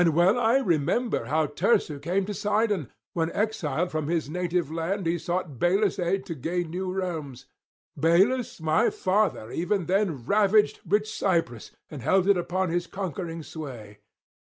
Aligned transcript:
And 0.01 0.15
well 0.15 0.39
I 0.39 0.57
remember 0.57 1.25
how 1.25 1.45
Teucer 1.45 1.99
came 1.99 2.25
to 2.25 2.33
Sidon, 2.33 2.89
when 3.13 3.31
exiled 3.33 3.91
from 3.91 4.07
his 4.07 4.31
native 4.31 4.71
land 4.71 5.05
he 5.05 5.19
sought 5.19 5.59
Belus' 5.59 5.99
aid 5.99 6.25
to 6.25 6.33
gain 6.33 6.71
new 6.71 6.91
realms; 6.91 7.45
Belus 7.95 8.59
my 8.59 8.89
father 8.89 9.51
even 9.51 9.85
then 9.85 10.25
ravaged 10.25 10.79
rich 10.89 11.15
Cyprus 11.15 11.69
and 11.91 12.01
held 12.01 12.27
it 12.27 12.51
under 12.51 12.73
his 12.73 12.87
conquering 12.87 13.43
sway. 13.43 13.99